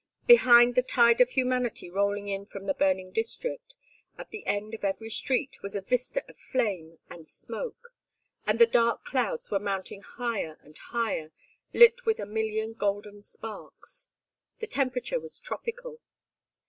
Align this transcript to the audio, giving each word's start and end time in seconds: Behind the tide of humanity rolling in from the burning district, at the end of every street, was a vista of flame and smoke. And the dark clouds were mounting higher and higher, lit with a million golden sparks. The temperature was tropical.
Behind 0.25 0.73
the 0.73 0.81
tide 0.81 1.21
of 1.21 1.29
humanity 1.29 1.87
rolling 1.87 2.27
in 2.27 2.47
from 2.47 2.65
the 2.65 2.73
burning 2.73 3.11
district, 3.11 3.75
at 4.17 4.31
the 4.31 4.43
end 4.47 4.73
of 4.73 4.83
every 4.83 5.11
street, 5.11 5.61
was 5.61 5.75
a 5.75 5.81
vista 5.81 6.23
of 6.27 6.35
flame 6.39 6.97
and 7.07 7.27
smoke. 7.27 7.93
And 8.47 8.57
the 8.57 8.65
dark 8.65 9.03
clouds 9.05 9.51
were 9.51 9.59
mounting 9.59 10.01
higher 10.01 10.57
and 10.63 10.75
higher, 10.75 11.31
lit 11.71 12.03
with 12.03 12.19
a 12.19 12.25
million 12.25 12.73
golden 12.73 13.21
sparks. 13.21 14.07
The 14.57 14.65
temperature 14.65 15.19
was 15.19 15.37
tropical. 15.37 15.99